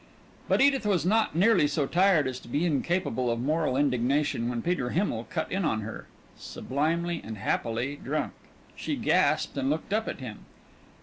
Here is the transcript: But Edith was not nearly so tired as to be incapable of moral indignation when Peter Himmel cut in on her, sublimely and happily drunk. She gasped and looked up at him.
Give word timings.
But 0.47 0.61
Edith 0.61 0.83
was 0.87 1.05
not 1.05 1.35
nearly 1.35 1.67
so 1.67 1.85
tired 1.85 2.25
as 2.27 2.39
to 2.39 2.47
be 2.47 2.65
incapable 2.65 3.29
of 3.29 3.39
moral 3.39 3.77
indignation 3.77 4.49
when 4.49 4.63
Peter 4.63 4.89
Himmel 4.89 5.27
cut 5.29 5.51
in 5.51 5.63
on 5.63 5.81
her, 5.81 6.07
sublimely 6.35 7.21
and 7.23 7.37
happily 7.37 7.97
drunk. 8.03 8.33
She 8.75 8.95
gasped 8.95 9.55
and 9.59 9.69
looked 9.69 9.93
up 9.93 10.07
at 10.07 10.19
him. 10.19 10.39